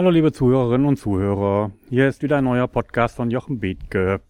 [0.00, 4.22] Hallo liebe Zuhörerinnen und Zuhörer, hier ist wieder ein neuer Podcast von Jochen Bethke.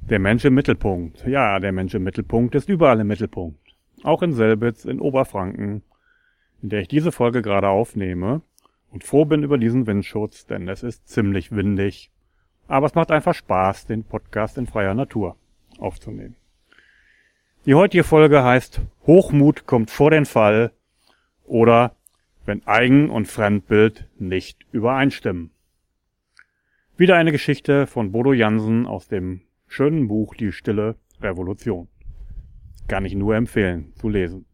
[0.00, 1.22] Der Mensch im Mittelpunkt.
[1.26, 3.60] Ja, der Mensch im Mittelpunkt ist überall im Mittelpunkt.
[4.04, 5.82] Auch in Selbitz, in Oberfranken,
[6.62, 8.40] in der ich diese Folge gerade aufnehme
[8.90, 12.10] und froh bin über diesen Windschutz, denn es ist ziemlich windig.
[12.66, 15.36] Aber es macht einfach Spaß, den Podcast in freier Natur
[15.78, 16.36] aufzunehmen.
[17.66, 20.72] Die heutige Folge heißt Hochmut kommt vor den Fall
[21.44, 21.94] oder
[22.46, 25.50] wenn Eigen- und Fremdbild nicht übereinstimmen.
[26.96, 31.88] Wieder eine Geschichte von Bodo Jansen aus dem schönen Buch Die stille Revolution.
[32.88, 34.46] Kann ich nur empfehlen zu lesen.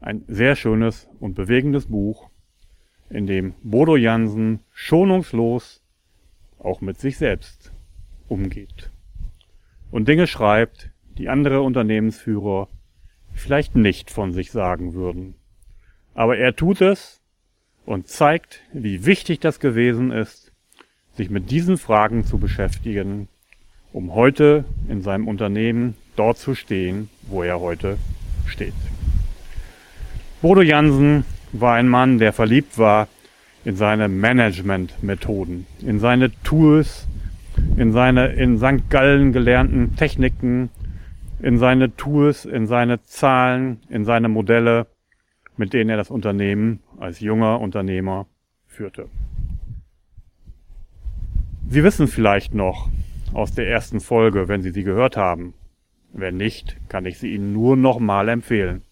[0.00, 2.30] Ein sehr schönes und bewegendes Buch,
[3.10, 5.84] in dem Bodo Jansen schonungslos
[6.58, 7.72] auch mit sich selbst
[8.26, 8.90] umgeht
[9.92, 12.68] und Dinge schreibt, die andere Unternehmensführer
[13.32, 15.34] vielleicht nicht von sich sagen würden.
[16.14, 17.20] Aber er tut es
[17.86, 20.52] und zeigt, wie wichtig das gewesen ist,
[21.14, 23.28] sich mit diesen Fragen zu beschäftigen,
[23.92, 27.98] um heute in seinem Unternehmen dort zu stehen, wo er heute
[28.46, 28.74] steht.
[30.40, 33.08] Bodo Jansen war ein Mann, der verliebt war
[33.64, 37.06] in seine Management-Methoden, in seine Tools,
[37.76, 38.90] in seine in St.
[38.90, 40.70] Gallen gelernten Techniken,
[41.40, 44.86] in seine Tools, in seine Zahlen, in seine Modelle,
[45.56, 48.26] mit denen er das Unternehmen als junger Unternehmer
[48.66, 49.08] führte.
[51.68, 52.88] Sie wissen vielleicht noch
[53.32, 55.54] aus der ersten Folge, wenn Sie sie gehört haben.
[56.12, 58.82] Wenn nicht, kann ich sie Ihnen nur nochmal empfehlen.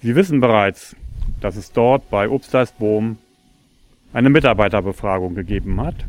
[0.00, 0.96] Sie wissen bereits,
[1.40, 2.28] dass es dort bei
[2.78, 3.18] Bohm
[4.12, 6.06] eine Mitarbeiterbefragung gegeben hat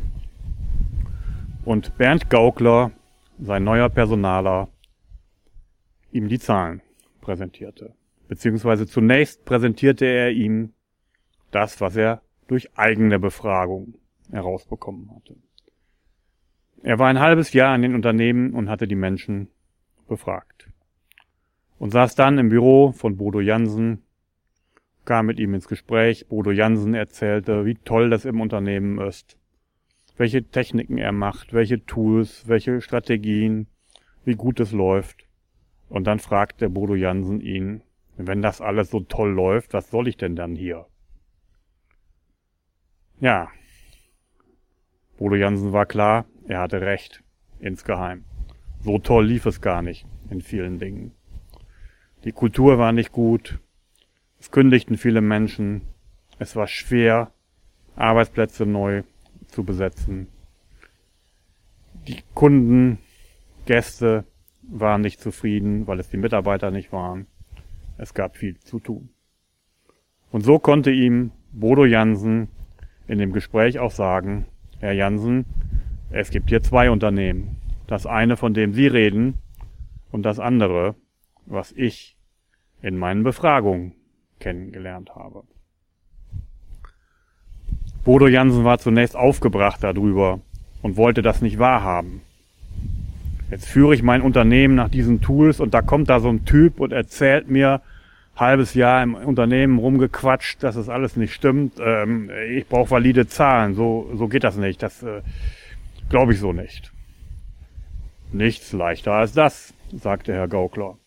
[1.66, 2.92] und Bernd Gaukler,
[3.40, 4.70] sein neuer Personaler,
[6.12, 6.82] ihm die Zahlen
[7.22, 7.94] präsentierte
[8.28, 10.74] beziehungsweise zunächst präsentierte er ihm
[11.52, 13.96] das, was er durch eigene Befragung
[14.32, 15.36] herausbekommen hatte.
[16.82, 19.48] Er war ein halbes Jahr in den Unternehmen und hatte die Menschen
[20.08, 20.70] befragt.
[21.80, 24.04] Und saß dann im Büro von Bodo Jansen,
[25.06, 26.28] kam mit ihm ins Gespräch.
[26.28, 29.38] Bodo Jansen erzählte, wie toll das im Unternehmen ist,
[30.18, 33.68] welche Techniken er macht, welche Tools, welche Strategien,
[34.26, 35.26] wie gut es läuft.
[35.90, 37.82] Und dann fragte Bodo Jansen ihn,
[38.18, 40.86] wenn das alles so toll läuft, was soll ich denn dann hier?
[43.20, 43.50] Ja.
[45.18, 47.24] Bodo Jansen war klar, er hatte recht.
[47.60, 48.26] Insgeheim.
[48.82, 51.14] So toll lief es gar nicht in vielen Dingen.
[52.26, 53.60] Die Kultur war nicht gut.
[54.40, 55.82] Es kündigten viele Menschen.
[56.40, 57.32] Es war schwer,
[57.96, 59.04] Arbeitsplätze neu
[59.48, 60.28] zu besetzen.
[62.08, 62.98] Die Kunden,
[63.66, 64.26] Gäste
[64.62, 67.28] waren nicht zufrieden, weil es die Mitarbeiter nicht waren.
[67.98, 69.10] Es gab viel zu tun.
[70.32, 72.48] Und so konnte ihm Bodo Jansen
[73.08, 74.46] in dem Gespräch auch sagen,
[74.80, 75.46] Herr Jansen,
[76.10, 77.58] es gibt hier zwei Unternehmen.
[77.88, 79.36] Das eine, von dem Sie reden,
[80.14, 80.96] und das andere,
[81.46, 82.18] was ich
[82.82, 83.94] in meinen Befragungen
[84.40, 85.44] kennengelernt habe.
[88.04, 90.40] Bodo Jansen war zunächst aufgebracht darüber
[90.82, 92.22] und wollte das nicht wahrhaben.
[93.54, 96.80] Jetzt führe ich mein Unternehmen nach diesen Tools und da kommt da so ein Typ
[96.80, 97.82] und erzählt mir,
[98.36, 101.74] halbes Jahr im Unternehmen rumgequatscht, dass es alles nicht stimmt.
[101.80, 103.76] Ähm, ich brauche valide Zahlen.
[103.76, 104.82] So, so geht das nicht.
[104.82, 105.22] Das äh,
[106.10, 106.92] glaube ich so nicht.
[108.32, 110.98] Nichts leichter als das, sagte Herr Gaukler.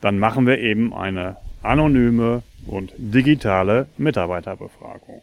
[0.00, 5.20] Dann machen wir eben eine anonyme und digitale Mitarbeiterbefragung.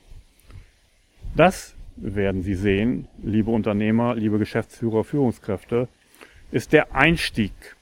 [1.37, 5.87] Das werden Sie sehen, liebe Unternehmer, liebe Geschäftsführer, Führungskräfte,
[6.51, 7.75] ist der Einstieg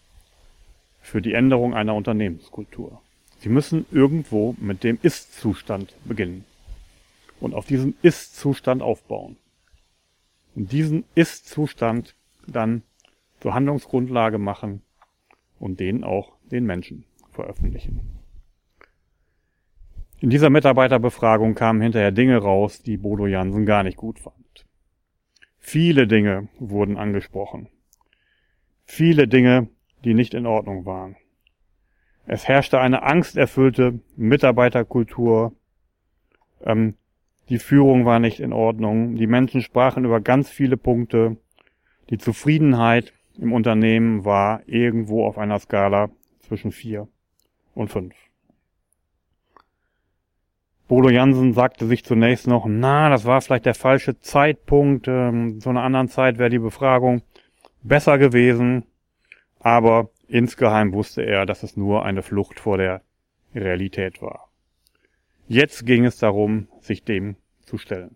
[1.01, 3.01] für die Änderung einer Unternehmenskultur.
[3.39, 6.45] Sie müssen irgendwo mit dem Ist-Zustand beginnen
[7.39, 9.35] und auf diesem Ist-Zustand aufbauen.
[10.55, 12.15] Und diesen Ist-Zustand
[12.47, 12.83] dann
[13.41, 14.81] zur Handlungsgrundlage machen
[15.59, 17.99] und den auch den Menschen veröffentlichen.
[20.21, 24.65] In dieser Mitarbeiterbefragung kamen hinterher Dinge raus, die Bodo Jansen gar nicht gut fand.
[25.59, 27.67] Viele Dinge wurden angesprochen
[28.93, 29.69] viele Dinge,
[30.03, 31.15] die nicht in Ordnung waren.
[32.25, 35.53] Es herrschte eine angsterfüllte Mitarbeiterkultur.
[36.63, 36.95] Ähm,
[37.49, 39.15] die Führung war nicht in Ordnung.
[39.15, 41.37] Die Menschen sprachen über ganz viele Punkte.
[42.09, 46.09] Die Zufriedenheit im Unternehmen war irgendwo auf einer Skala
[46.39, 47.07] zwischen vier
[47.73, 48.15] und fünf.
[50.87, 55.07] Bodo Jansen sagte sich zunächst noch, na, das war vielleicht der falsche Zeitpunkt.
[55.07, 57.23] Ähm, zu einer anderen Zeit wäre die Befragung
[57.83, 58.85] besser gewesen,
[59.59, 63.01] aber insgeheim wusste er, dass es nur eine Flucht vor der
[63.53, 64.49] Realität war.
[65.47, 68.15] Jetzt ging es darum, sich dem zu stellen.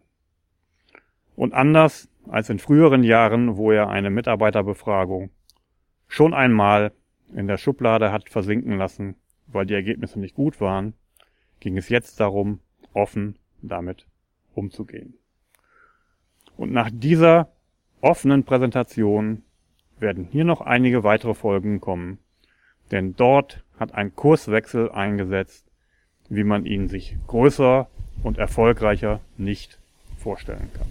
[1.36, 5.30] Und anders als in früheren Jahren, wo er eine Mitarbeiterbefragung
[6.08, 6.94] schon einmal
[7.34, 9.16] in der Schublade hat versinken lassen,
[9.48, 10.94] weil die Ergebnisse nicht gut waren,
[11.60, 12.60] ging es jetzt darum,
[12.94, 14.08] offen damit
[14.54, 15.16] umzugehen.
[16.56, 17.52] Und nach dieser
[18.02, 19.44] offenen Präsentation
[20.00, 22.20] werden hier noch einige weitere Folgen kommen,
[22.92, 25.66] denn dort hat ein Kurswechsel eingesetzt,
[26.30, 27.88] wie man ihn sich größer
[28.24, 29.80] und erfolgreicher nicht
[30.18, 30.88] vorstellen kann.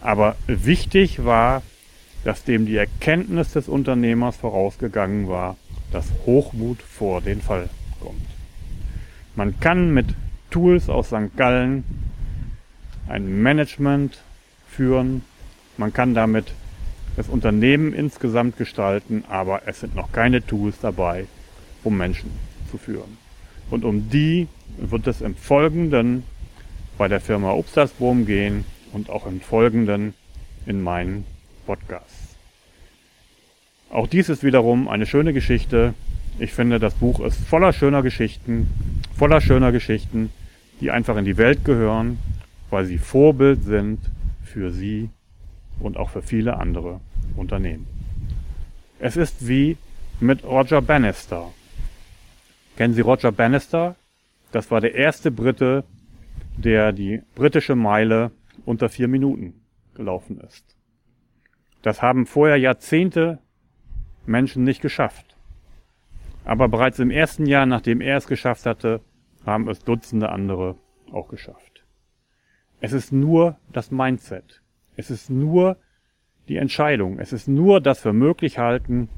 [0.00, 1.62] Aber wichtig war,
[2.24, 5.56] dass dem die Erkenntnis des Unternehmers vorausgegangen war,
[5.92, 7.68] dass Hochmut vor den Fall
[8.00, 8.26] kommt.
[9.36, 10.06] Man kann mit
[10.50, 11.36] Tools aus St.
[11.36, 11.84] Gallen
[13.08, 14.22] ein Management
[14.68, 15.22] führen,
[15.76, 16.52] man kann damit
[17.16, 21.26] das Unternehmen insgesamt gestalten, aber es sind noch keine Tools dabei,
[21.84, 22.30] um Menschen
[22.70, 23.18] zu führen.
[23.70, 24.48] Und um die
[24.78, 26.24] wird es im Folgenden
[26.98, 30.14] bei der Firma Obstasboom gehen und auch im Folgenden
[30.66, 31.24] in meinen
[31.66, 32.36] Podcasts.
[33.90, 35.94] Auch dies ist wiederum eine schöne Geschichte.
[36.38, 38.68] Ich finde, das Buch ist voller schöner Geschichten,
[39.16, 40.30] voller schöner Geschichten,
[40.80, 42.18] die einfach in die Welt gehören,
[42.70, 43.98] weil sie Vorbild sind
[44.44, 45.10] für Sie
[45.80, 47.00] und auch für viele andere
[47.36, 47.86] Unternehmen.
[48.98, 49.76] Es ist wie
[50.20, 51.50] mit Roger Bannister.
[52.76, 53.96] Kennen Sie Roger Bannister?
[54.52, 55.84] Das war der erste Brite,
[56.56, 58.30] der die britische Meile
[58.66, 59.54] unter vier Minuten
[59.94, 60.76] gelaufen ist.
[61.82, 63.38] Das haben vorher Jahrzehnte
[64.26, 65.36] Menschen nicht geschafft.
[66.44, 69.00] Aber bereits im ersten Jahr, nachdem er es geschafft hatte,
[69.46, 70.76] haben es Dutzende andere
[71.12, 71.84] auch geschafft.
[72.80, 74.62] Es ist nur das Mindset.
[74.96, 75.76] Es ist nur
[76.48, 77.18] die Entscheidung.
[77.18, 79.08] Es ist nur das für möglich halten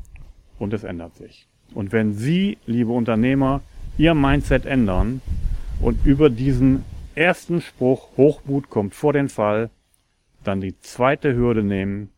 [0.59, 1.49] und es ändert sich.
[1.75, 3.63] Und wenn Sie, liebe Unternehmer,
[3.99, 5.21] Ihr Mindset ändern
[5.81, 6.85] und über diesen
[7.15, 9.71] ersten Spruch Hochmut kommt vor den Fall,
[10.45, 12.11] dann die zweite Hürde nehmen,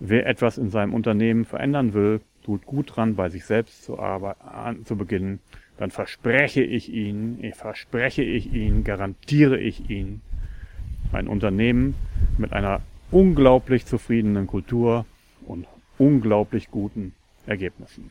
[0.00, 4.84] wer etwas in seinem Unternehmen verändern will, tut gut dran, bei sich selbst zu, arbeiten,
[4.86, 5.40] zu beginnen,
[5.76, 10.22] dann verspreche ich Ihnen, verspreche ich Ihnen, garantiere ich Ihnen,
[11.12, 11.94] ein Unternehmen
[12.36, 15.06] mit einer unglaublich zufriedenen Kultur
[15.46, 15.66] und
[15.98, 17.14] unglaublich guten
[17.46, 18.10] Ergebnissen.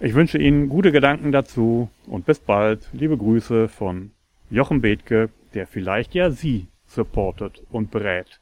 [0.00, 2.88] Ich wünsche Ihnen gute Gedanken dazu und bis bald.
[2.92, 4.12] Liebe Grüße von
[4.48, 8.40] Jochen Bethke, der vielleicht ja Sie supportet und berät,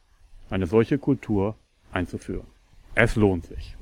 [0.50, 1.56] eine solche Kultur
[1.92, 2.46] einzuführen.
[2.94, 3.77] Es lohnt sich.